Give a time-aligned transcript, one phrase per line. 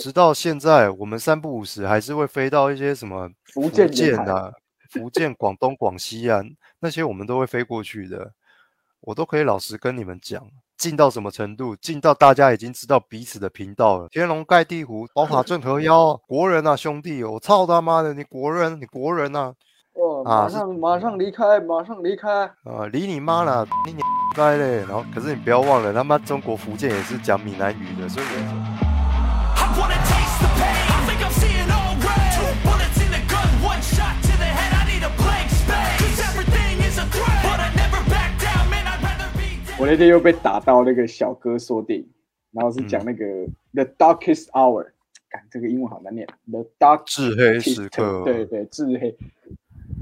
[0.00, 3.86] 直到现在，我们三不五时还是会飞到一些什么福建
[4.90, 6.40] 福建、广东、广西啊，
[6.80, 8.32] 那些我们都会飞过去的。
[9.02, 10.42] 我都可以老实跟你们讲，
[10.76, 11.76] 近到什么程度？
[11.76, 14.08] 近到大家已经知道彼此的频道了。
[14.08, 17.22] 天龙盖地虎，宝塔镇河妖，国人啊，兄弟！
[17.24, 19.54] 我操他妈的，你国人，你国人啊！
[19.94, 22.28] 哦，马上马上离开，马上离开。
[22.64, 24.02] 啊，离你妈啦，你你
[24.36, 24.78] 该嘞！
[24.80, 28.26] 然后，可是你不要忘了，他妈中国福建也是讲闽南语的，所以
[39.80, 42.06] 我那天又被打到那个小哥说电影，
[42.52, 42.88] 然后是嗯。
[42.88, 43.24] 讲那个
[43.72, 44.90] The Darkest Hour，
[45.30, 49.16] 干这个英文好难念，The Dark 至黑时刻，对对，至黑，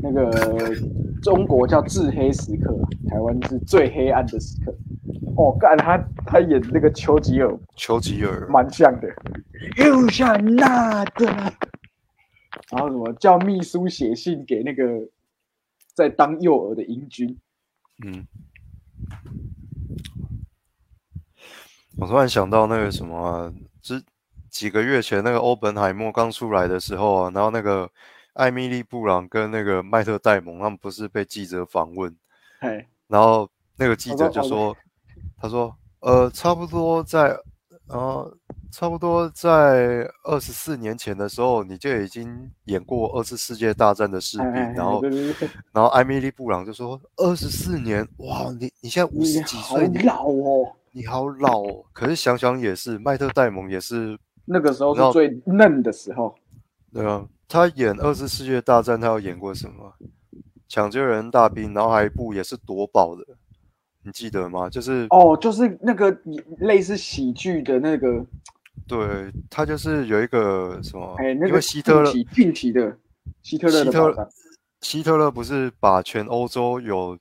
[0.03, 0.75] 那个
[1.23, 2.77] 中国叫至黑时刻，
[3.09, 4.75] 台湾是最黑暗的时刻。
[5.37, 9.09] 哦，干他他演那个丘吉尔丘吉尔，蛮像的，
[9.77, 11.27] 又像那的，
[12.73, 15.09] 然后什么叫秘书写信给那个
[15.95, 17.39] 在当诱饵的英军，
[18.05, 18.27] 嗯，
[22.01, 24.01] 我突然想到那个什么、啊，之
[24.51, 27.91] 几个月前那个欧本海默刚出来的时候啊，然后那个
[28.35, 32.15] 艾米丽布朗跟那个麦特戴蒙他们不是被记者访问，
[32.61, 34.77] 哎，然后那个记者就说，
[35.41, 37.37] 他说，呃，差不多在，
[37.89, 38.33] 呃，
[38.71, 50.73] 差不多在二十四年前的时候，你就已经演过二次世界大战的士兵，哎然后对对对， 然后艾米丽布朗就说：“二十四年，哇，你你现在五十几岁，你老哦。
[50.99, 56.35] 你好老哦。”可是想想也是，麦特戴蒙也是，那个时候是最嫩的时候，
[56.93, 59.95] 对啊，他演二次世界大战，他有演过什么？
[60.69, 63.25] 抢救人大兵，然后还有一部也是夺宝的，
[64.03, 64.69] 你记得吗？
[64.69, 66.11] 就是哦，就是那个
[66.59, 68.27] 类似喜剧的那个，
[68.87, 72.99] 对他就是有一个什么，哎，那因个为希特勒近期的
[73.43, 74.29] 希特勒的
[74.83, 77.19] 希特勒不是把全欧洲有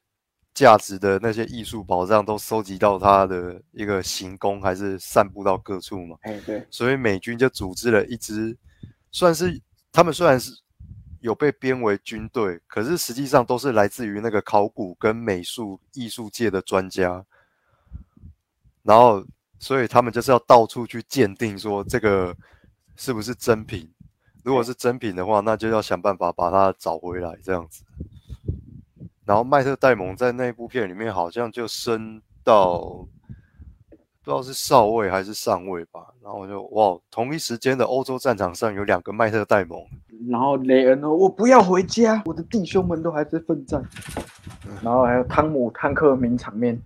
[0.57, 6.17] 价值的那些艺术宝藏都收集到他的一个行宫，还是散布到各处嘛？
[6.21, 8.57] 哎，对，所以美军就组织了一支，
[9.11, 10.51] 算是他们虽然是
[11.19, 17.23] 有被编为军队，可是实际上都是来自于那个考古跟美术艺术界的专家，
[18.81, 19.23] 然后
[19.59, 22.35] 所以他们就是要到处去鉴定说这个
[22.95, 23.87] 是不是真品，
[24.43, 27.83] 如果是真品的话，那就要想办法把它找回来这样子。
[29.27, 33.05] 然后麦特戴蒙在那部片里面好像就升到
[34.23, 39.79] 不知道是少尉还是上尉吧，然后我就哇，同一时间的欧洲战场上有两个麦特戴蒙，
[40.29, 43.83] 然后雷恩哦，我不要回家，我的弟兄们都还在奋战。
[44.81, 46.77] 然后还有汤姆汉克名场面，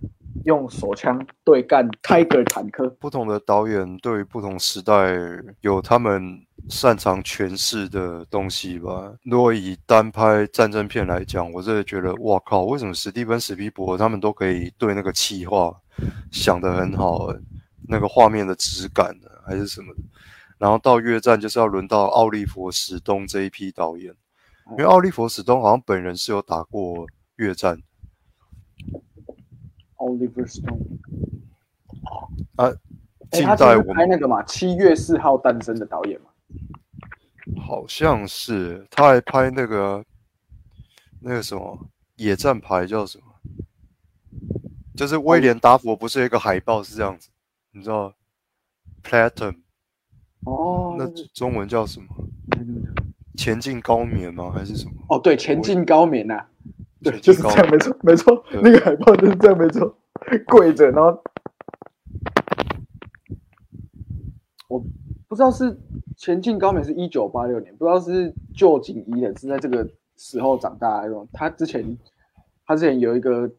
[0.44, 2.88] 用手枪对干 Tiger 坦克。
[3.00, 5.16] 不同的导演对于不同时代
[5.62, 9.12] 有他们擅长诠释的东西吧。
[9.24, 15.74] 如果以单拍战争片来讲，我真的觉得，哇靠，为什么史蒂芬史皮伯他们都可以对那个气化
[16.30, 17.40] 想得很好、欸，
[17.88, 20.00] 那个画面的质感呢，还是什么的。
[20.58, 24.14] 然后到越战就是要轮到奥利弗·史东这一批导演，
[24.70, 27.06] 因为奥利弗·史东好像本人是有打过
[27.36, 27.78] 越战
[29.96, 30.98] Oliver Stone，
[32.56, 32.72] 啊。
[33.30, 36.26] 哎，他就是近代我们拍那个嘛，七月四号诞生的导演嘛。
[37.60, 40.04] 好像是他还拍那个
[41.20, 43.24] 那个什么野战牌叫什么？
[44.94, 47.30] 就是威廉达佛不是有一个海报是这样子，
[47.72, 48.14] 你知道
[49.02, 49.56] ？Platinum，
[50.44, 52.06] 哦，那中文叫什么？
[53.36, 54.52] 前进高棉吗？
[54.54, 54.92] 还是什么？
[55.08, 56.46] 哦，对，前进高棉呐、
[57.02, 59.98] 对，就是这样，没错，没错，那个海报就是这样，没错，
[60.46, 61.22] 跪着，然后
[64.68, 64.78] 我
[65.26, 65.76] 不知道是
[66.22, 69.84] 前进高美是一九八六年，不知道是旧景宜人是在这个
[70.16, 71.26] 时候长大的。
[71.32, 71.98] 他之前
[72.64, 73.50] 他之前有一个，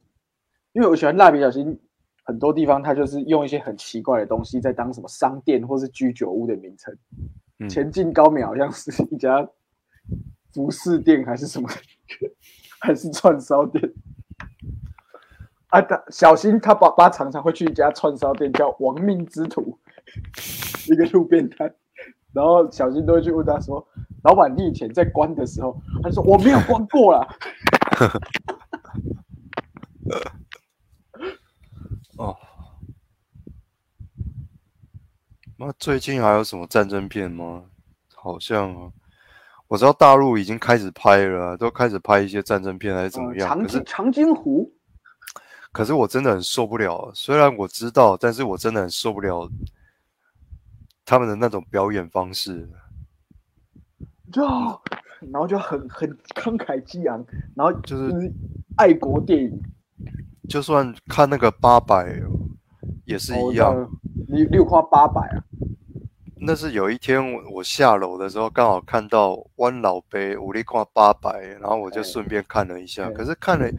[0.72, 1.78] 因为我喜欢蜡笔小新，
[2.24, 6.98] 很多地方他就是用一些很奇怪的东西在当什么商店或是居酒屋的名称。
[7.60, 9.46] 嗯前进高美好像是一家
[10.54, 11.68] 服饰店还是什么，
[12.80, 13.94] 还是串烧店。
[15.68, 19.78] 啊，他小新他爸爸常常会去一家串烧店叫亡命之徒，
[20.90, 21.76] 一个路边摊。
[22.34, 23.86] 然后小新都会去问他说
[24.24, 27.28] ：“老板，你以前在关的时候？”他说：“我没有关过啦。
[32.18, 32.36] 哦，
[35.58, 37.64] 那最近还有什么战争片吗？
[38.16, 38.92] 好像啊，
[39.68, 43.48] 我知道大陆已经开始拍了啊，都开始拍一些战争片还是怎么呃样。
[43.48, 44.72] 长津长津湖，
[45.72, 49.50] 可是我真的很受不了，虽然我知道，但是我真的很受不了
[51.14, 52.68] 他们的那种表演方式，
[54.32, 54.42] 就
[55.32, 57.24] 然后就很很慷慨激昂，
[57.56, 58.34] 然后就是
[58.78, 59.62] 爱国电影。
[60.50, 62.20] 就算看那个八百
[63.06, 63.76] 也是一样。
[63.76, 63.88] 哦
[64.28, 65.44] 你六花八百啊，
[66.38, 73.06] 那是有一天我我下楼的时候，刚好看到弯老杯五力跨八百，然后我就哎顺便看了一下。
[73.06, 73.70] 哎可是看了，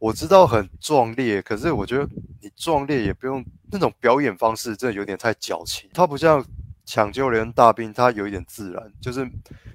[0.00, 2.08] 我知道很壮烈，可是我觉得
[2.40, 5.88] 你壮烈也不用那种表演方式，真的有点太矫情。
[5.92, 6.44] 他不像
[6.86, 9.24] 抢救连大兵，他有一点自然，就是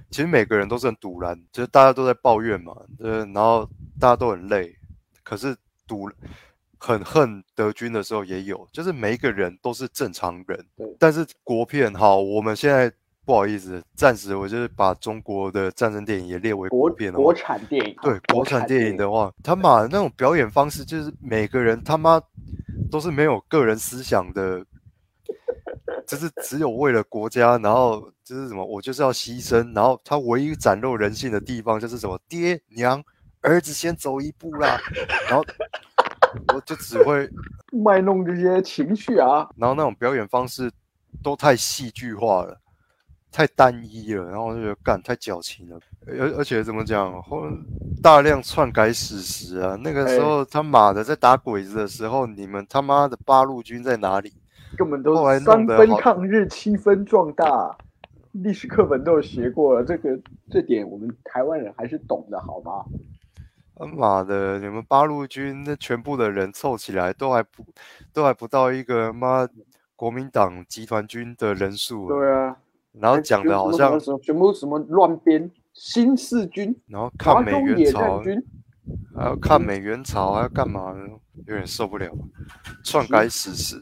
[0.09, 3.69] 其实每个人都是很堵然，就是大家都在抱怨嘛，呃，然后
[3.99, 4.75] 大家都很累，
[5.23, 5.55] 可是
[5.85, 6.11] 堵
[6.79, 10.65] 很恨德军的时候也有，就是每一个人都是正常人。
[10.99, 12.91] 但是国片好，我们现在
[13.25, 22.21] 不好意思，暂时我就是把中国的战争电影也列为国片了国产电影啊，对国产电影的话，他妈的那种表演方式，就是每个人他妈
[22.91, 24.63] 都是没有个人思想的，
[26.05, 33.03] 就是只有为了国家，然后就是什么，我就是要牺牲，然后他唯一展露人性的地方就是什么，爹娘
[33.41, 34.79] 儿子先走一步啦，
[35.27, 35.43] 然后
[36.53, 37.27] 我就只会，
[37.71, 40.71] 卖弄这些情绪啊，然后那种表演方式
[41.23, 42.61] 都太戏剧化了。
[43.35, 45.77] 太单一了，然后我就觉得干太矫情了，
[46.07, 47.43] 而而且怎么讲，后
[48.01, 49.77] 大量篡改史实啊！
[49.83, 54.31] 那个时候他妈的在打鬼子的时候，你们他妈的八路军在哪里？
[54.77, 57.77] 根本都三分抗日，七分壮大。
[58.31, 60.17] 历史课本都有学过了，这个
[60.49, 62.85] 这点我们台湾人还是懂的，好吗？
[63.77, 67.65] 他妈的，你们八路军那全部的人凑起来都还不
[68.13, 69.45] 都还不到一个妈
[69.97, 72.55] 国民党集团军的人数，对啊，
[72.99, 78.41] 然后讲的好像，什么全部什么乱编新四军、然后华看美援朝，军，
[79.15, 81.07] 还要抗美援朝，还要干嘛呢？
[81.47, 82.09] 有点受不了，
[82.83, 83.75] 篡改史实，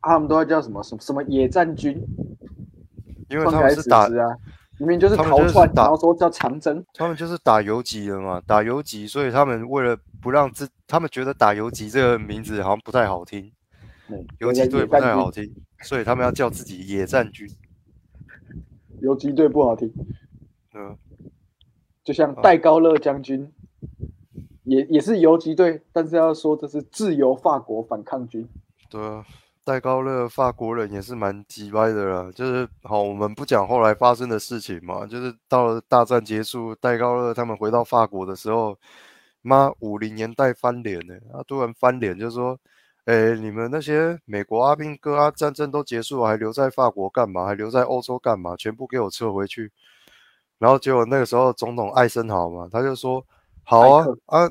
[0.00, 2.00] 啊他们都要叫什么什么什么野战军，
[3.28, 4.36] 因为他们是打啊，
[4.78, 13.50] 明明就是逃窜，然后说叫长征，他们就是打游击的嘛，打游击，所以他们为了不让自，他们觉得打游击这个名字好像不太好听，
[14.08, 15.52] 嗯游击队不太好听，
[15.82, 17.48] 所以他们要叫自己野战军。
[19.00, 19.92] 游击队不好听，
[20.74, 20.98] 嗯，
[22.02, 23.52] 就像戴高乐将军，
[24.64, 28.48] 也也是游击队，但是要说这是自由法国反抗军。
[28.90, 29.24] 对啊，
[29.64, 32.32] 戴高乐法国人也是蛮鸡掰的啦。
[32.34, 38.76] 就是好，我们不讲后来发生的事情嘛，就是到了大战结束，戴高乐他们回到法国的时候，
[39.42, 42.58] 妈五零年代翻脸呢，他突然翻脸就说。
[43.08, 47.46] 哎，你们那些美国阿兵哥啊，战争都结束了，还留在法国干嘛？
[47.46, 48.54] 还留在欧洲干嘛？
[48.54, 49.72] 全部给我撤回去！
[50.58, 53.24] 然后结果那个时候总统艾森豪嘛，他就说
[53.64, 54.50] ：“好啊啊，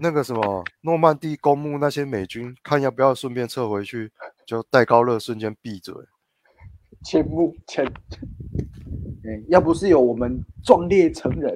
[0.00, 4.10] 那个什么诺曼底公墓那些美军，看要不要顺便撤回去。”
[4.46, 5.94] 就戴高乐瞬间闭嘴。
[7.04, 7.84] 千木千，
[9.22, 11.52] 嗯，要不是有我们壮烈成人，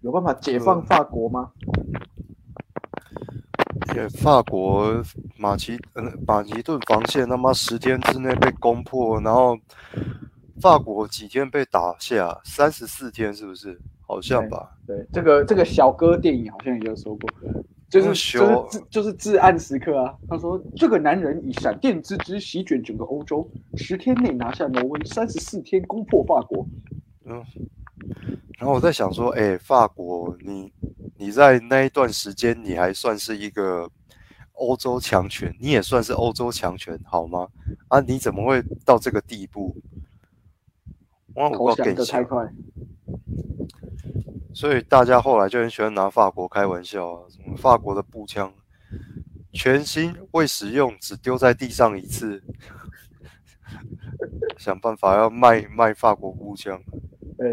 [0.00, 1.52] 有办法解放法国吗？
[1.56, 2.13] 也
[4.20, 5.02] 法国
[5.36, 9.56] 马其嗯马其顿防线他妈十天之内被攻破，然后
[10.60, 13.78] 法国几天被打下，三十四天是不是？
[14.06, 14.76] 好像吧。
[14.86, 17.30] 对，这个这个小哥电影好像也有说过，
[17.88, 20.14] 就是就是就是至暗时刻啊。
[20.28, 26.66] 他说这个男人以闪电之姿席卷整个欧洲，十天内拿下挪威，三十四天攻破法国。
[27.24, 27.42] 嗯
[28.58, 30.72] 然后我在想说，哎，法国，你
[31.16, 33.90] 你在那一段时间，你还算是一个
[34.54, 37.48] 欧洲强权，你也算是欧洲强权，好吗？
[37.88, 39.76] 啊，你怎么会到这个地步？
[41.34, 42.52] 我投降我给快，
[44.52, 48.54] 所以大家后来就很喜欢拿法国开玩笑啊，什么法国的步枪
[49.52, 52.42] 全新未使用，只丢在地上一次，
[54.58, 56.80] 想办法要卖卖法国步枪，
[57.38, 57.46] 呃，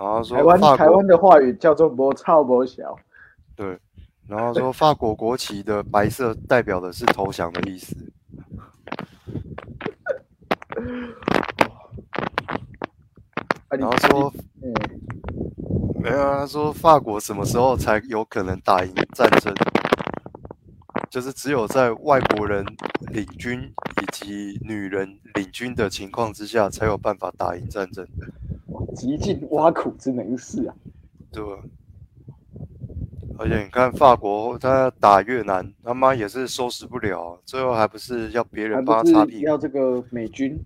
[0.00, 2.96] 然后说台湾台湾的话语叫做“摩操摩小
[3.54, 3.78] 对，
[4.26, 7.94] 然后说法国国旗的白色代表的是投降的意思。
[13.68, 14.72] ”，啊，然后说嗯，
[16.02, 19.54] 没有啊，他说法国什么时候才有可能打赢战争？
[21.10, 22.64] 就是只有在外国人
[23.12, 28.10] 领军以及女人领军的情况之下，才有办法打赢战争，哇
[28.94, 30.74] 极尽挖苦之能事啊！
[31.32, 31.62] 对吧？
[33.38, 39.46] 而且你看法国，他打越南，他妈也是收拾不了啊，最后还不是要别人帮他擦屁股？
[39.46, 40.58] 要这个美军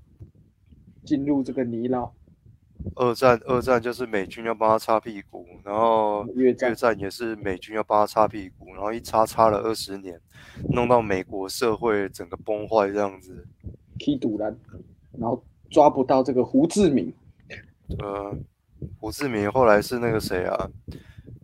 [1.05, 2.11] 进入这个泥淖，
[2.97, 10.21] 二战，二战就是美军要帮他擦屁股，然后越战越战也是美军要帮他擦屁股，然后一擦擦了二十年，
[10.71, 13.47] 弄到美国社会整个崩坏这样子。
[13.99, 14.59] 踢堵拦，
[15.13, 15.41] 然后
[15.71, 17.13] 抓不到这个胡志明。
[17.99, 18.37] 呃，
[18.99, 20.69] 胡志明后来是那个谁啊，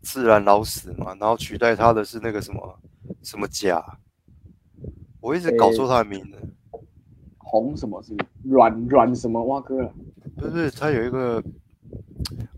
[0.03, 2.79] 自然老死嘛，然后取代他的是那个什么
[3.23, 3.85] 什么甲，
[5.21, 6.39] 我一直搞错他的名字。
[7.39, 9.93] 红什么是软软什么蛙哥了？
[10.37, 11.43] 不是，他有一个，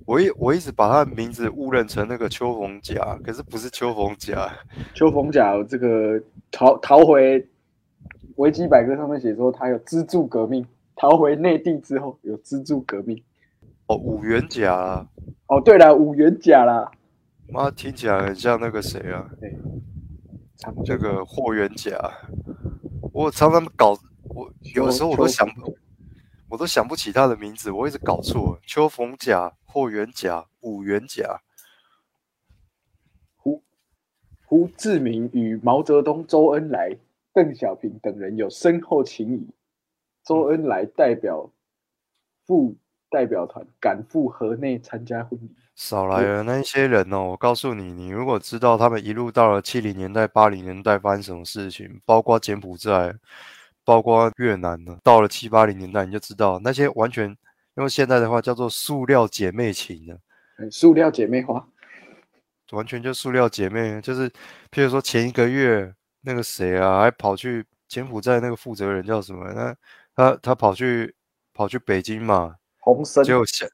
[0.05, 4.53] 我一我一直把他的名字误认成那个秋逢甲，可是不是秋逢甲。
[4.95, 7.49] 邱逢甲这个逃逃回
[8.37, 13.21] 维基百科上面写说他有资助革命，逃回内地之后有资助革命。
[13.93, 15.07] 哦，五元甲啊，
[15.49, 16.91] 哦，对了，五元甲啦，
[17.49, 19.29] 妈听起来很像那个谁啊，
[20.57, 21.93] 长这个霍元甲。
[23.13, 23.91] 我常常搞，
[24.31, 25.77] 我有时候我都想不，
[26.49, 28.59] 我都想不起他的名字，我一直搞错。
[28.67, 31.43] 秋逢甲、霍元甲、五元甲。
[33.37, 33.63] 胡
[34.47, 36.97] 胡志明与毛泽东、周恩来、
[37.35, 39.51] 邓小平等人有深厚情谊。
[40.25, 41.51] 周恩来代表
[42.47, 42.75] 副
[43.13, 45.55] 代表团赶赴河内参加婚礼。
[45.75, 47.31] 少来了那一些人哦！
[47.31, 53.15] 我告诉你，你如果知道他们一路到了七零年代、八零年代发生什么事情，包括柬埔寨，
[53.85, 57.35] 包括越南呢，到了七八零年代，你就知道那些完全
[57.77, 60.19] 用现在的话叫做“塑料姐妹情”的，
[60.59, 61.67] 嗯塑料姐妹花，
[62.73, 64.29] 完全就塑料姐妹，就是
[64.71, 69.51] 譬如说前一个月那个谁啊，还跑去柬埔寨那个负责人叫什么？
[69.55, 69.75] 那
[70.15, 71.15] 他他跑去
[71.55, 73.67] 跑去北京嘛，红参结果下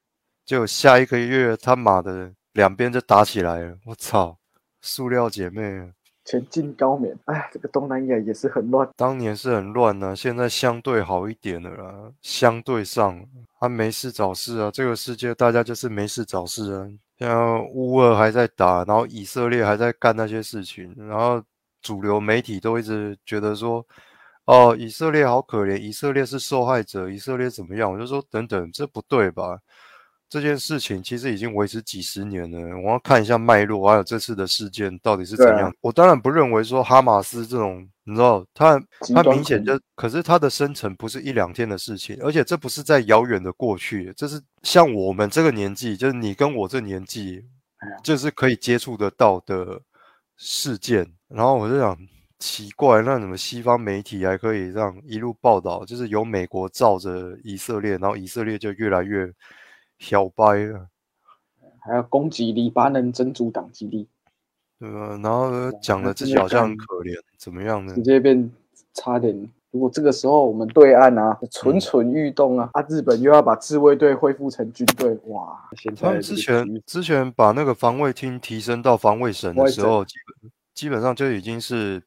[0.45, 4.39] 结果下一个月他妈的两边就打起来了，我操！
[4.81, 5.89] 塑料姐妹啊，
[6.25, 7.19] 前进高棉。
[7.25, 8.89] 哎，这个东南亚也是很乱。
[8.97, 12.13] 当年是很乱呢、现在相对好一点了啦。
[12.23, 13.21] 相对上，
[13.59, 16.87] 他没事找事啊，这个世界大家就是没事找事啊。
[17.19, 21.43] 像乌俄还在打，然后以色列还在干那些事情，然后
[21.83, 23.85] 主流媒体都一直觉得说，
[24.49, 27.93] 哦，以色列好可怜，以色列是受害者，以色列怎么样？
[27.93, 29.59] 我就说等等，这不对吧？
[30.27, 35.71] 这件事情其实已经维持几十年了，我要看一下脉络，还有这次的事件到底是怎样。
[35.83, 38.81] 我当然不认为说哈马斯这种，你知道，他
[39.15, 47.45] 他明显就，可是他的生成不是一两天的事情，而且这不是在遥远的过去，这是像我们这个年纪，就是你跟我这年纪
[48.03, 49.79] 就是可以接触得到的
[50.39, 51.07] 事件。
[51.29, 51.95] 然后我就想，
[52.39, 59.29] 奇怪，那怎么西方媒体还可以这样一路报道，就是由美国罩着以色列，然后以色列就越来越
[59.99, 60.87] 小掰了，
[61.81, 64.07] 还要攻击黎巴嫩真主党基地，
[64.79, 65.19] 对吧？
[65.23, 65.51] 然后
[65.83, 68.03] 讲的自己好像很可怜，怎么样呢直？
[68.03, 68.51] 接变
[68.95, 69.51] 差点。
[69.71, 75.69] 如果这个时候我们对岸啊蠢蠢欲动啊，啊日本又要把自卫队恢复成军队，哇！
[75.77, 82.03] 现在他们之前之前把那个防卫厅提升到防卫省防卫省的时候，基本基本上就已经是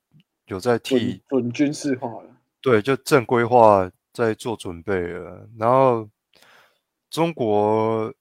[0.52, 2.30] 有在替准准军事化了，
[2.62, 5.48] 对，就正规化在做准备了。
[5.58, 6.08] 然后
[7.10, 8.14] 中国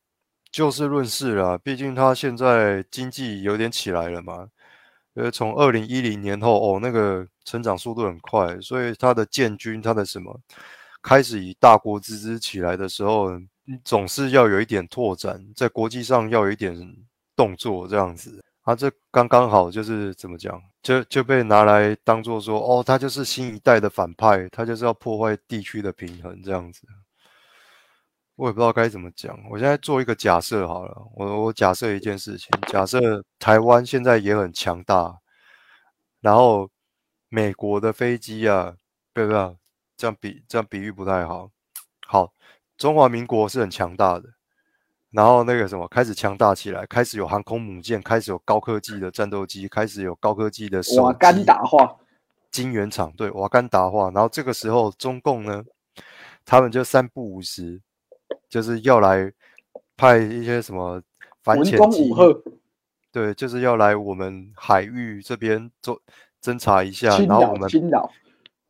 [0.52, 4.48] 就事论事啦，毕竟它现在经济有点起来了嘛。
[5.14, 10.40] 呃，从二零一零年后，哦，那个成长速度很快，所以它的建军，它的什么
[11.02, 13.32] 开始以大国之姿起来的时候，
[13.84, 16.72] 总是要有一点拓展，在国际上要有一点
[17.34, 18.40] 动作这样子。
[18.70, 26.86] 啊，这刚刚好就是怎么讲，就就被拿来当做说，哦，他就是新一代的反派，他就是要破坏地区的平衡这样子。
[28.36, 29.36] 我也不知道该怎么讲。
[29.50, 35.18] 我现在做一个假设好了，我我假设一件事情，假设台湾现在也很强大，
[36.20, 36.70] 然后
[37.28, 38.76] 美国的飞机啊，
[39.12, 39.56] 不不不，
[39.96, 41.50] 这样比这样比喻不太好。
[42.06, 42.32] 好，
[42.78, 44.28] 中华民国是很强大的，
[45.10, 51.96] 然后那个什么开始强大起来，开始有航空母舰，开始有高科技的战斗机，开始有高科技的手瓦干机达化，
[52.50, 54.10] 金圆厂，对，瓦干达化。
[54.10, 55.64] 然后这个时候，中共呢，
[56.44, 57.80] 他们就三不五时，
[58.48, 59.32] 就是要来
[59.96, 61.02] 派一些什么
[61.42, 62.12] 反潜机
[63.12, 66.00] 对，就是要来我们海域这边做
[66.40, 67.68] 侦查一下，然后我们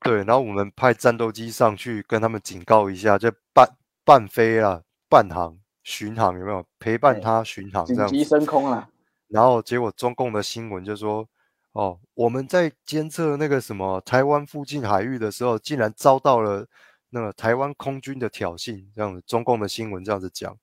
[0.03, 3.69] 对，然后我们派战斗机上去跟他们警告一下，就半
[4.03, 4.81] 半飞啊，
[5.11, 8.25] 半航巡航有没有陪伴他巡航这紧急？
[8.25, 8.89] 升空了，
[9.29, 11.27] 然后结果中共的新闻就说，
[11.73, 16.67] 哦，我们在监测那个什么台湾附近海域的时候，竟然遭到了
[17.11, 20.57] 那个台湾空军的挑衅，这样子，中共的新闻这样子讲，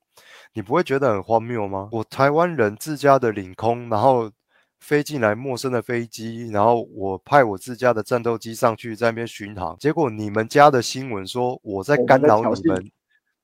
[0.53, 1.89] 你不会觉得很荒谬吗？
[1.91, 4.31] 我台湾人自家的领空，然后
[4.79, 12.91] 飞进来陌生的飞机，然后我派我自家的战斗机上去在那边巡航，结果你们家的新闻说我在干扰你们，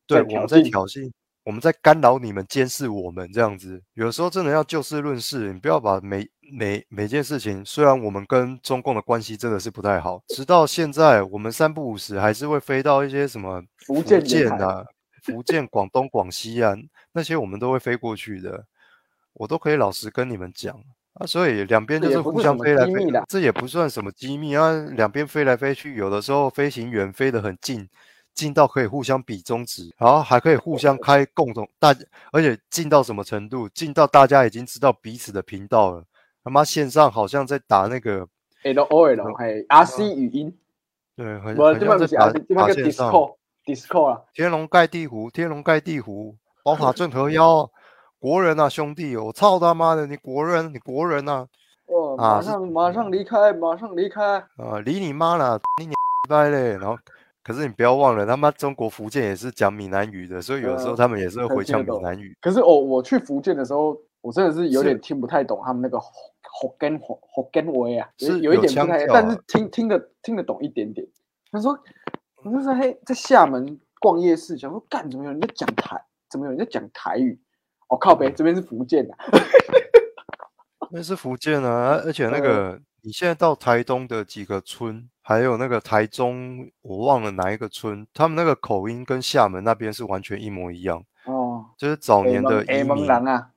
[0.05, 1.11] 对，我们在挑衅。
[1.43, 3.81] 我们在干扰你们、监视我们这样子。
[3.93, 14.83] 有时候真的要就事论事，你不要把每每每件事情，虽然我们跟中共的关系真的是不太好，直到现在我们三不五时还是会飞到一些什么福建啊、
[15.23, 16.73] 福建、广东、广西啊
[17.11, 18.65] 那些，我们都会飞过去的，
[19.33, 20.75] 我都可以老实跟你们讲。
[21.15, 24.71] 啊，所以两边就是互相飞来飞去，这也不算什么机密啊。
[24.95, 27.87] 两边飞来飞去，有的时候飞行员飞得很近，
[28.33, 31.95] 近到可以互相比中指，然后还可以互相开共同大，
[32.31, 33.67] 而且近到什么程度？
[33.69, 36.03] 近到大家已经知道彼此的频道了。
[36.43, 38.27] 他妈线上好像在打那个
[38.63, 40.57] L O L，嘿 R C 语音，
[41.15, 43.11] 对，很很像在打打线上。
[43.65, 47.69] Discord 啊，天龙盖地虎，天龙盖地虎，宝塔镇河妖。
[48.19, 49.17] 国人啊，兄弟！
[49.17, 51.45] 我操他妈的，你国人，你国人呐！
[51.87, 54.23] 哦，马上马上离开，马上离开！
[54.55, 55.93] 啊，离你妈了，你 你
[56.29, 56.77] 拜嘞！
[56.77, 56.97] 然后，
[57.43, 62.35] 可是你不要忘了，他妈中国福建也是讲闽南语的，所以有时候他们也是会回讲闽南语。
[62.39, 71.05] 可是我我去福建的时候，我真的是有点听不太懂他们那个福根福福根威啊，是有一点不太，但是听听得听得懂一点点。
[71.51, 71.77] 他说，
[72.43, 77.39] 我那时候嘿在厦门逛夜市，想说干怎么有人在讲台，怎么有人在讲台语？
[77.89, 79.13] 哦靠北，这边是福建的，
[80.91, 91.65] 那是福建啊，而且那 个你现在到台东的几个村，还有那个台中，我忘了哪一个村，他们那个口音跟厦门那边是完全一模一样哦。
[91.77, 93.49] 就是早年的移民啊，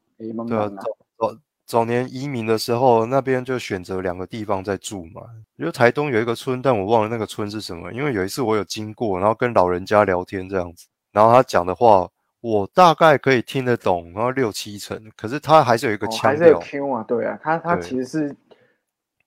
[0.48, 0.70] 对啊，
[1.18, 5.22] 早早年移民的时候，那边就选择两个地方在住嘛。
[5.58, 12.08] 就台东有一个村，但我忘了那个村是什么，因为有一次我有经过，然后跟老人家聊天这样子，然后他讲的话。
[12.42, 18.36] 我大概可以听得懂，然后六七成，可是他还是有一个腔调，还是有 Q 啊，对啊，他他其实是，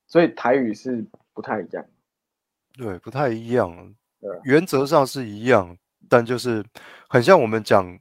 [0.08, 1.03] 所以台语是
[1.34, 1.84] 不太一样，
[2.80, 3.94] 对，不太一样，
[4.44, 6.64] 原则上是一样，但就是
[7.10, 8.00] 很像我们讲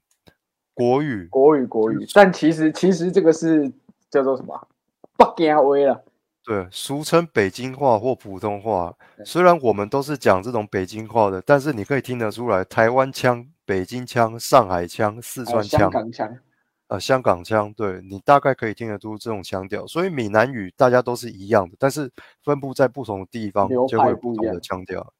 [0.72, 3.70] 国语，国语国语，但其实其实这个是
[4.08, 4.68] 叫做什么
[5.16, 6.04] 北京威了，
[6.44, 8.94] 对，俗称北京话或普通话，
[9.24, 13.46] 虽然我们都是讲这种北京话的，但是你可以听得出来台湾腔。
[13.68, 16.38] 北京腔、上海腔、四川腔、香港腔，
[16.88, 19.86] 呃，香港腔，对你大概可以听得出这种腔调。
[19.86, 22.10] 所以闽南语大家都是一样的，但是
[22.42, 25.12] 分布在不同的地方就会不同的腔调。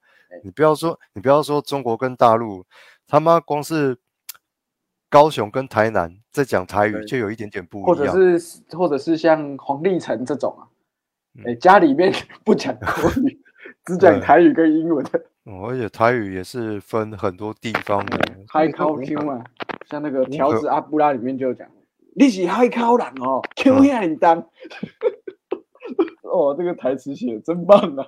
[0.42, 2.64] 你不要说，你不要说中国跟大陆，
[3.06, 3.96] 他妈光是
[5.08, 7.86] 高雄跟台南在讲台语就有一点点不一样。
[7.86, 10.68] 或者是，或者是像黄立成这种啊，
[11.46, 12.12] 哎，家里面
[12.44, 13.40] 不讲 国语，
[13.84, 15.22] 只讲台语跟英文的。
[15.44, 19.42] 而且台语也是分很多地方的，海口 Q 嘛，
[19.88, 21.66] 像那个条子阿布拉里面就讲，
[22.14, 24.38] 你是海口人哦，Q 也很当。
[26.22, 28.06] 哦，这个台词写的真棒啊！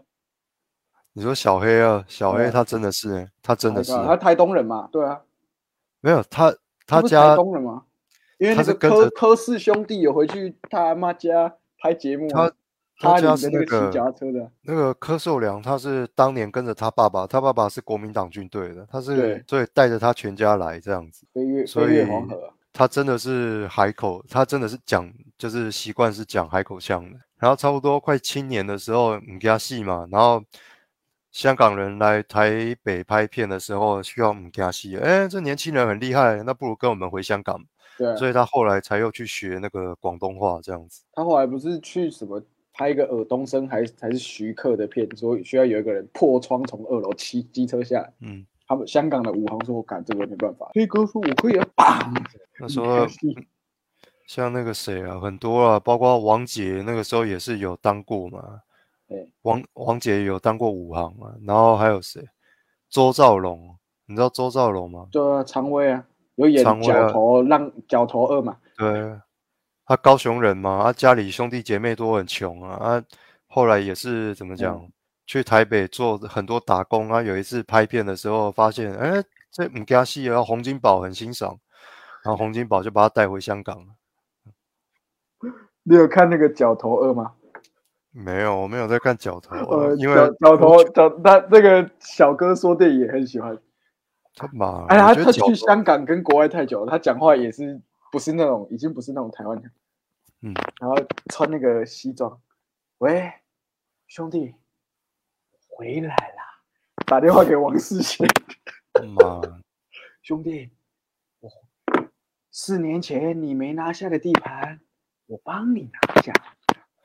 [1.14, 5.22] 你说小黑啊，小黑他真的是，他真的是，他台东人嘛，对啊，
[6.00, 6.54] 没有他
[6.86, 7.84] 他家台东人嘛，
[8.38, 12.28] 因为那个柯柯氏兄弟有回去他阿妈家拍节目。
[12.28, 12.52] 他
[13.18, 21.26] 家是那个车的，那个柯受良，他是当年跟着他爸爸，他爸爸是国民党军队的，他是所以带着他全家来这样子，
[21.66, 22.06] 所以
[22.72, 27.18] 他真的是海口，他真的是讲就是习惯是讲海口腔的。
[27.38, 30.42] 然后差不多快青年的时候，唔加戏嘛，然后
[31.32, 37.58] 香港人来台北拍片的时候需要唔加戏，哎，这年轻人很厉害，那不如跟我们回香港。
[37.96, 41.02] 对，所以他后来才又去学那个广东话这样子。
[41.12, 42.42] 他后来不是去什么？
[42.80, 48.10] 拍一个尔东升还还是徐克的片，说需要有一个人破窗从二楼骑机车下来。
[48.20, 51.66] 嗯，他们香港的武行说：“我赶这个没办法。”黑哥说：“我可以啊！”
[52.58, 53.06] 那时候
[54.26, 58.62] 像那个谁啊，很多啊，包括王杰那个时候也是有当过嘛。
[59.06, 61.34] 对，王王杰有当过武行嘛。
[61.44, 62.26] 然后还有谁？
[62.88, 65.06] 周兆龙，你知道周兆龙吗？
[65.12, 66.02] 对啊，常威啊，
[66.36, 68.56] 有演角头让角头二嘛。
[68.74, 69.20] 对。
[69.90, 73.04] 他高雄人嘛，他家里兄弟姐妹都很穷啊，啊，
[73.48, 74.80] 后来也是怎么讲，
[75.26, 77.20] 去台北做很多打工啊。
[77.20, 81.58] 有一次拍片的时候，发现哎，这五家戏啊，洪金宝很欣赏，
[82.22, 85.50] 然后洪金宝就把他带回香港了。
[85.82, 87.32] 你有看那个角头二吗？
[88.12, 93.58] 没有，我没有在看角头二，因为角头角他那个小哥说电影也很喜欢。
[94.36, 97.80] 他妈，哎呀，他去香港跟国外太久了，他讲话也是
[98.12, 99.68] 不是那种，已经不是那种台湾人。
[100.42, 100.96] 嗯，然后
[101.28, 102.40] 穿那个西装，
[102.98, 103.30] 喂，
[104.06, 104.54] 兄弟，
[105.68, 106.62] 回来啦！
[107.06, 108.26] 打电话给王世贤，
[109.16, 109.42] 妈，
[110.22, 110.70] 兄弟，
[111.40, 111.50] 我
[112.50, 114.80] 四年前你没拿下的地盘，
[115.26, 116.32] 我帮你拿下。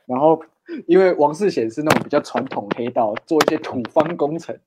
[0.06, 0.42] 然后
[0.88, 4.58] 因为王世贤是那种比较传统黑道，做一些土方工程，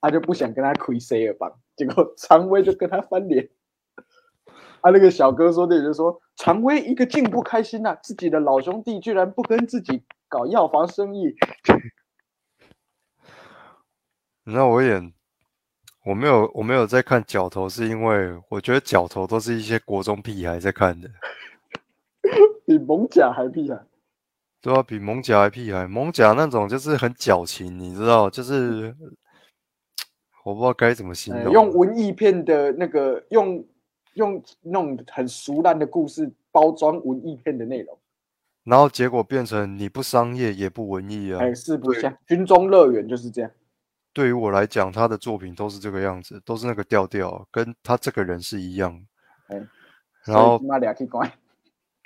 [0.00, 3.50] 他就不想跟他亏 C 二帮，结果常威就跟他翻脸。
[4.80, 11.34] 啊，那个小哥说的也就说，常威一个劲不开心呐、啊自己的老兄弟居然不跟自己搞药房生意，
[14.44, 15.00] 那我也，
[16.04, 21.08] 我没有我没有在看角头，是因为我觉得角头都是一些国中屁孩在看的，
[22.66, 23.78] 比蒙甲还屁孩！
[24.60, 25.86] 对啊，比蒙甲还屁孩。
[25.86, 28.94] 蒙甲那种就是很矫情，你知道，就是
[30.44, 31.44] 我不知道该怎么形容。
[31.44, 33.64] 呃用文艺片的那个用
[34.14, 37.98] 用那种很俗烂的故事包装文艺片的内容，
[38.64, 41.40] 然后结果变成你不商业也不文艺啊。
[41.40, 42.16] 哎，四不像。
[42.26, 43.50] 军中乐园就是这样。
[44.12, 49.02] 对于我来讲，他的作品都是这个样子，都是那个调调，跟他这个人是一样，
[49.48, 49.56] 哎，
[50.24, 51.32] 然后那俩去关，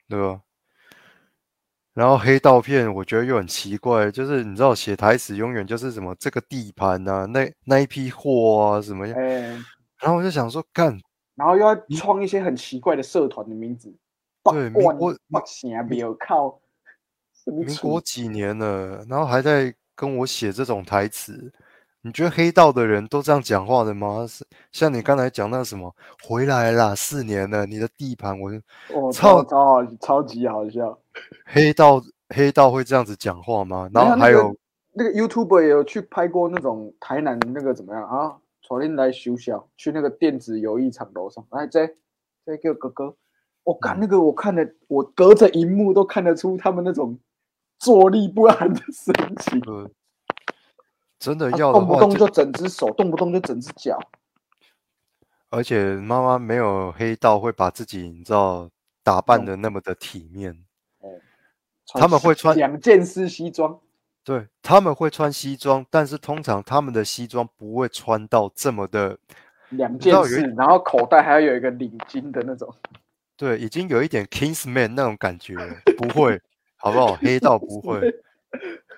[0.08, 0.40] 对吧？
[1.94, 9.40] 然后黑道片我觉得又很奇怪，就是你知道写台词永远就是什么这个地盘啊，那那一批货啊什么样，哎，
[9.98, 10.96] 然后我就想说，干，
[11.36, 13.94] 然后又要创一些很奇怪的社团的名字，
[14.42, 16.58] 八对民冠国、八城、庙靠，
[17.44, 21.52] 民国几年了，然后还在跟我写这种台词，
[22.00, 24.26] 你觉得黑道的人都这样讲话的吗？
[24.26, 28.50] 是像你刚才讲那什么回来啦，四年了，你的地盘我
[28.94, 30.98] 哦，操超超好，超级好笑。
[31.44, 32.02] 黑道
[32.34, 33.88] 黑道会这样子讲话吗？
[33.92, 34.56] 然后那个还有
[34.92, 38.36] 那个 YouTuber 也有去拍过那种台南那个怎么样啊？
[38.66, 41.86] 昨天来修小，去那个电子游艺场楼上，哎，这
[42.44, 43.16] 这个哥哥，
[43.62, 43.78] 我嗯。
[43.80, 47.16] 看那个我看的，我隔着荧幕都看得出他们那种
[47.78, 49.88] 坐立不安的神情，呃，
[51.20, 53.96] 真的要的，动不动就整只手，动不动就整只脚，
[55.48, 58.68] 而且妈妈没有黑道会把自己你知道
[59.04, 60.66] 打扮的那么的体面，
[61.86, 63.78] 穿他们会穿两件式西装，
[64.26, 69.16] 对，他们会穿西装，但是通常他们的西装不会穿到这么的，
[69.68, 72.68] 两件事，然后口袋还要有一个领巾的那种。
[73.38, 76.40] 对，已经有一点 Kingsman 那种感觉了，不会，
[76.74, 77.14] 好不好？
[77.14, 78.00] 黑道不会，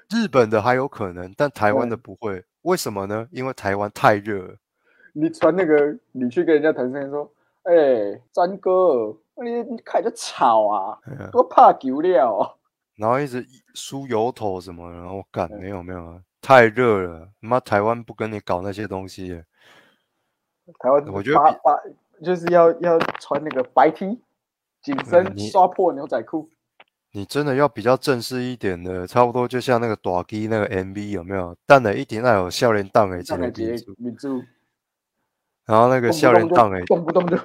[0.09, 3.29] 日本的还有可能，但台湾的不会，为什么呢？
[3.31, 4.55] 因为台湾太热了。
[5.13, 7.31] 你穿那个，你去跟人家谈生意说，
[7.65, 9.15] 哎、詹哥，
[9.45, 12.55] 你你开始吵啊，哎呀多怕丢料哦。
[12.99, 19.43] 然后一直梳油头什么的，然后我干没有没有啊，太热了，妈台湾不跟你搞那些东西了，
[20.81, 21.81] 台湾我觉得比八八
[22.25, 24.21] 就是要要穿那个白 T，
[24.83, 26.51] 紧身刷破牛仔裤，
[27.13, 31.57] 你真的要比较正式一点的，差不多就像那个短 G 那个 MV 有没有？
[31.67, 34.43] 淡了一点那有笑脸荡诶，上海节民族，
[35.67, 37.39] 然后那个笑脸荡诶，动不动就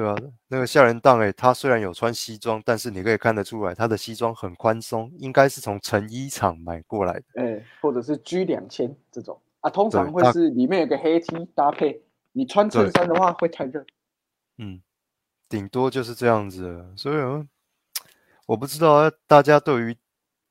[0.00, 0.16] 对啊，
[0.48, 7.22] 那个笑脸档诶，他虽然有穿西装，但是你可以看得出来，他的西装很宽松，应该是从成衣厂买过来的。
[7.34, 12.00] 哎、或者是 G 两千这种啊，通常会是里面有个黑 T 搭配，
[12.32, 13.84] 你穿衬衫的话会太热。
[14.56, 14.80] 嗯，
[15.50, 16.82] 顶多就是这样子。
[16.96, 17.46] 所以嗯
[18.46, 19.96] 我不知道啊大家对于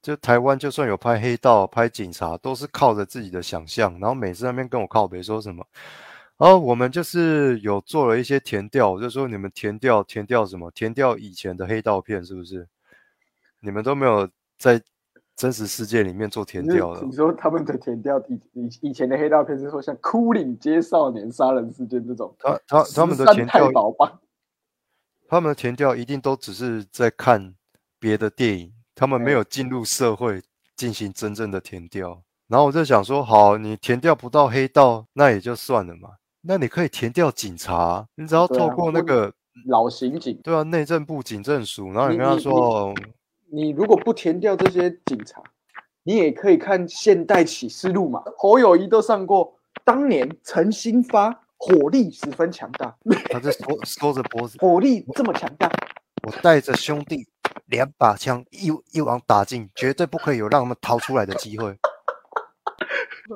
[0.04, 5.66] 就台湾就算有拍黑道、拍警察，都是靠着自己的想象，然后每次那边跟我靠北说什么，
[6.40, 10.72] 然后我们就是有做了一些填调，我就说你们填调填调什么？
[10.72, 12.66] 填调以前的黑道片是不是？
[13.60, 14.26] 你们都没有
[14.58, 14.82] 在
[15.36, 17.12] 真实世界里面做填调的你。
[17.12, 24.20] 说他们的填调以以以前的黑道片是说像枯岭街少年杀人事件这种，他他他们的13太填调，
[25.28, 27.54] 他们的填调一定都只是在看
[28.00, 30.42] 别的电影，他们没哎有进入社会
[30.78, 32.24] 进行真正的填调。
[32.48, 36.12] 然后我就想说，好，你填调不到黑道，那也就算了嘛。
[36.50, 39.32] 那你可以填掉警察，你只要透过那或个，
[39.68, 40.36] 老刑警。
[40.44, 42.96] 对啊，内政部警政署，然后你你跟他你说哦，
[43.52, 45.44] 你如果不填掉这些警察，
[46.02, 49.54] 你也可以看《现代启示录》嘛，侯友谊都上过。
[49.84, 52.98] 当年陈新发火力十分强大，
[53.32, 55.70] 他就缩缩着脖子，火力这么强大，
[56.24, 57.28] 我带着兄弟
[57.68, 61.78] 两把枪一一网打尽，绝对不可以有让他们逃出来的机会。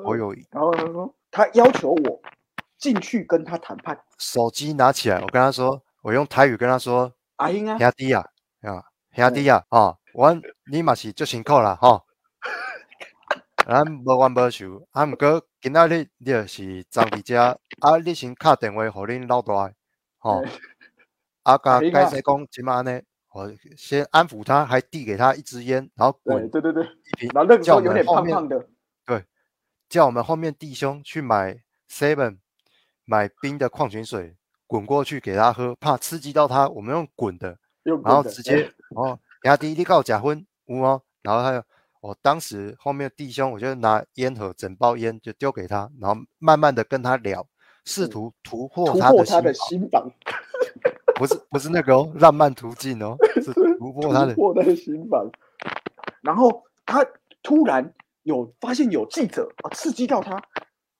[0.04, 2.20] 侯 友谊然后他说他要求我
[2.78, 3.98] 进去跟他谈判。
[4.18, 8.24] 手机拿起来，我跟他说，我用台语跟他说，阿英啊，兄弟啊，
[8.62, 10.36] 啊，兄弟啊，哦，我
[10.70, 12.04] 你嘛是足辛苦啦，吼、
[13.66, 19.74] 咱无冤无仇，啊，毋过今仔日你就是站伫遮，啊，你先敲电话互恁老大的，
[20.18, 20.48] 吼、嘿
[21.42, 23.00] 啊，甲解释讲即马呢，
[23.32, 28.66] 我先安抚他，还递给他一支烟，然后滚对对对对，一瓶，然后那个时候有点胖胖的，
[29.88, 32.38] 叫我们后面弟兄去买 seven
[33.04, 34.36] 买冰的矿泉水，
[34.66, 37.58] 滚过去给他喝，怕刺激到他，我们用滚的。
[37.84, 41.62] 用然后直接哦，兄弟，你告假婚有哦，然后还有
[42.00, 47.46] 我当时后面弟兄，我就拿烟盒整包烟就丢给他，然后慢慢的跟他聊，
[47.84, 50.10] 试嗯图突破他的心心防。
[51.16, 55.30] 不是不是那个哦，浪漫途径哦，是 突破他的突破他的心房。
[56.22, 57.06] 然后他
[57.42, 60.42] 突然有发现有记者啊刺激到他，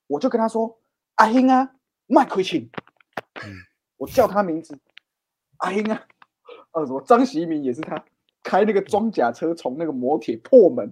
[0.07, 0.77] 我就跟他说
[1.15, 1.69] ：“阿英啊，
[2.07, 2.69] 麦奎钦。”
[3.43, 3.51] 嗯
[3.97, 4.77] 我叫他名字，
[5.59, 6.05] 阿英啊，
[6.71, 8.03] 呃，什么张喜明也是他
[8.43, 10.89] 开那个装甲车从那个磨铁破门。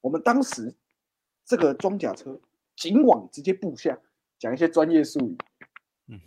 [0.00, 0.74] 我们当时
[1.44, 2.40] 这个装甲车
[2.74, 3.96] 警网直接布下，
[4.36, 5.38] 讲一些专业术语。
[6.08, 6.20] 嗯，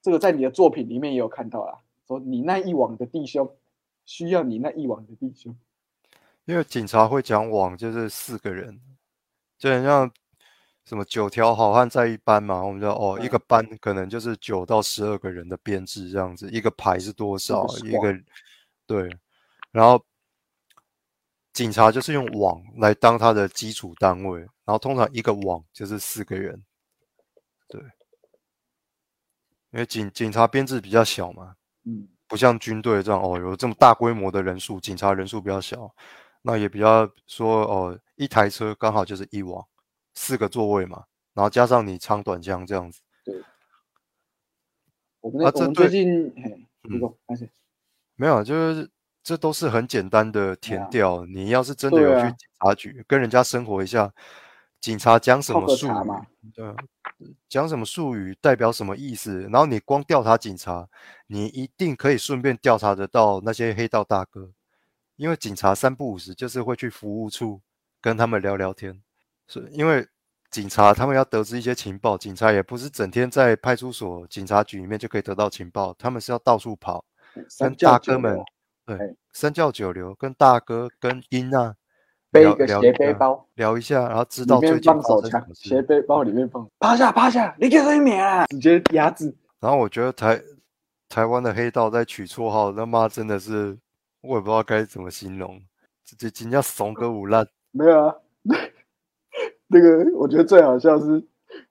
[0.00, 3.54] 这个在你的作品里面也有看到啦，说你那一网的弟兄
[4.06, 5.54] 需要你那一网的弟兄。
[6.46, 8.80] 因为警察会讲网就是四个人，
[9.58, 10.10] 就很像
[10.84, 18.12] 什么九条好汉在一班嘛，我们就哦嗯一个班可能就是九到十二个人的编制这样子，一个排是多少，一个
[18.86, 19.08] 对，
[19.70, 20.04] 然后
[21.52, 26.62] 警察就是用网来当他的基础单位，然后通常一个网就是四个人，
[27.68, 27.80] 对，
[29.70, 35.94] 因为警警察编制比较小嘛，嗯，不像军队这样哦，有这么大规模的人数，警察人数比较小，
[36.42, 39.64] 那也比较说哦，一台车刚好就是一网，
[40.14, 43.00] 四个座位嘛，然后加上你长短枪这样子，
[45.20, 46.32] 我们那、啊这我们最近，
[48.16, 48.90] 没有，就是
[49.22, 51.24] 这都是很简单的填啊调。
[51.26, 54.12] 你要是真的有去警察局跟人家生活一下，
[54.80, 56.74] 警察讲什么术语，对啊，
[57.48, 60.88] 讲什么术语代表什么意思，然后你光调查警察，
[61.28, 64.50] 你一定可以顺便调查得到那些黑道大哥，
[65.16, 67.62] 因为警察三不五时就是会去服务处
[68.00, 69.00] 跟他们聊聊天，
[69.60, 70.06] 是因为
[70.50, 77.04] 警察他们要得知一些情报，警察也不是整天在派出所、警察局里面就可以得到情报，他们是要到处跑，
[77.48, 78.44] 三跟教九大哥们流
[78.84, 81.74] 对哎三教九流，跟大哥跟英啊
[82.30, 88.46] 背一个斜背包，聊一下，然后知道最近放手枪发生什么，事斜背包里面放趴下趴下，你给谁免啊？
[88.46, 90.40] 直接压制，然后我觉得台
[91.08, 93.78] 台湾的黑道在取绰号，他妈真的是
[94.20, 95.62] 我也不知道该怎么形容，
[96.04, 97.46] 这这真叫怂歌舞烂。
[97.70, 98.14] 没有啊？
[99.72, 101.24] 那个我觉得最好笑是，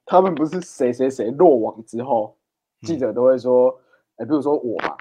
[0.05, 2.35] 他们不是谁谁谁落网之后，
[2.81, 3.79] 记嗯者都会说，
[4.17, 4.97] 哎、比如说我吧，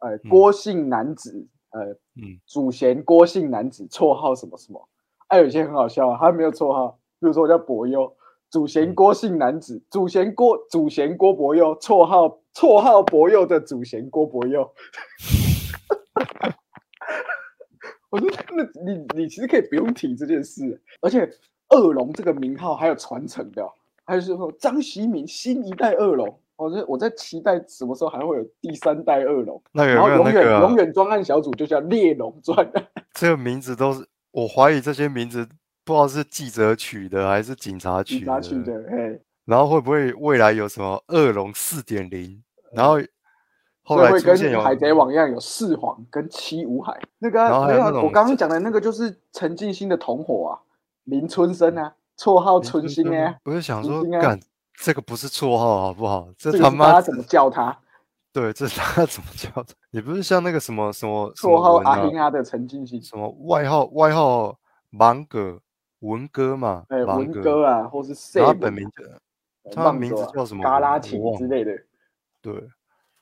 [0.00, 2.40] 呃，郭姓男子，呃，嗯。
[2.46, 4.88] 祖贤郭姓男子，绰号什么什么，
[5.28, 8.12] 哎、有些很好笑啊，他没有绰号，比如说我叫博佑，
[8.50, 14.68] 祖贤郭姓男子，祖贤郭祖贤郭博佑，绰号绰号博佑的祖贤郭博佑。
[18.10, 21.26] 我说那你你其实可以不用提这件事，而且
[21.72, 23.70] 恶龙这个名号还有传承的哦，
[24.04, 35.46] 还有是说张习明新一代恶龙，我在我在期待什么时候还会有第三代恶龙，那有没有那个、啊、永远专案小组就叫猎龙专案，这个名字都是我怀疑这些名字
[35.84, 42.42] 不知道是记者取的还是警察取警察取的，嘿，然后会不会未来有什么恶龙四点零？
[42.72, 42.98] 然后
[43.82, 50.52] 后来出现有海贼王一样有四皇跟七五海，那个、啊、没有啊然后还有我刚刚讲的那个就是陈进兴的同伙啊，
[51.04, 54.40] 林春生啊，绰号春心啊、我是想说，春兴啊干
[54.74, 56.28] 这个不是绰号好不好？
[56.36, 57.76] 这这个他妈怎么叫他？
[58.32, 59.74] 对，这他怎么叫的？
[59.90, 64.58] 也不是像那个什么什么绰号阿英啊的陈进兴，什么外号外号
[64.90, 65.60] 芒格
[66.00, 71.72] 文哥嘛，哎，文芒哥啊，或是后他本名就他的名字啊叫什么嘎拉我琴之类的，
[72.40, 72.54] 对，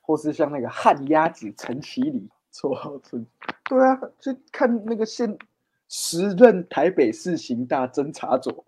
[0.00, 3.26] 或是像那个旱鸭子陈其礼，绰号春。
[3.64, 5.36] 对啊，就看那个现
[5.90, 8.64] 时任台北市刑大侦查组，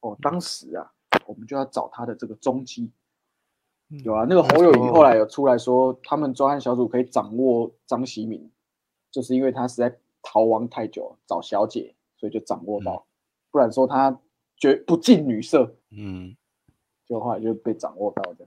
[0.00, 0.92] 哦，当时啊，
[1.26, 2.92] 我们就要找他的这个踪迹。
[4.04, 8.50] 有啊，那个侯友谊后来有出来说，他们专案小组可以掌握张习敏，
[9.10, 13.06] 就是因为他实在逃亡太久，找小姐，所以就掌握到，
[13.50, 14.20] 不然说他
[14.56, 16.36] 绝不近女色，嗯，
[17.06, 18.46] 就后来就被掌握到的。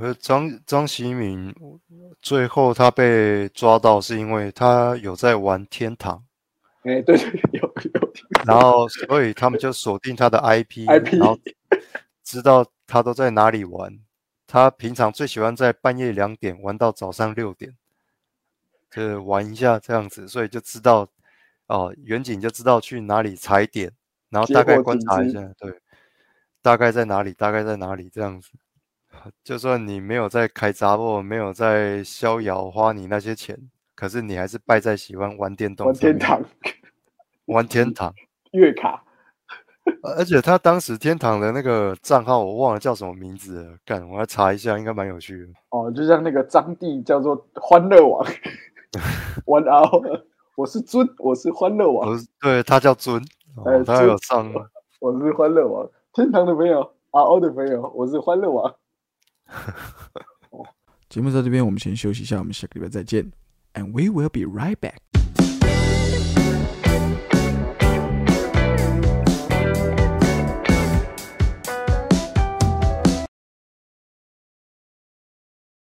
[0.00, 1.54] 呃，张张习敏
[2.20, 6.24] 最后他被抓到是因为他有在玩天堂，
[6.84, 11.38] 哎，对对，有有听然后所以他们就锁定他的 IP，IP 然后
[12.22, 13.98] 知道他都在哪里玩。
[14.46, 17.74] 他平常最喜欢在半夜两点玩到早上六点，
[18.90, 21.08] 就是玩一下这样子，所以就知道
[21.66, 23.90] 哦，远景就知道去哪里踩点，
[24.28, 25.80] 然后大概观察一下，对，
[26.62, 28.50] 大概在哪里，大概在哪里这样子。
[29.42, 33.58] 就算你没有在开杂货，没有在逍遥花你那些钱，
[33.94, 36.42] 可是你还是败在喜欢玩电动玩，天堂
[37.46, 38.12] 玩天堂。
[38.52, 39.02] 月卡，
[40.02, 45.52] 呃而且他当时天堂的那个账号我忘了叫什么名字了，干，我要查一下，应该蛮有趣的。
[45.70, 48.24] 哦，就像那个张帝叫做欢乐王，
[49.44, 50.22] One Hour，
[50.54, 53.20] 我是尊，我是欢乐王，我是对他叫尊，
[53.56, 54.52] 哦哎，他尊有上，
[55.00, 58.74] 我是欢乐王，天堂的朋友，RO 的朋友，我是欢乐王。
[61.08, 63.28] 节目在这边，我们先休息一下，我们下个礼拜再见
[63.74, 65.02] ，and we will be right back。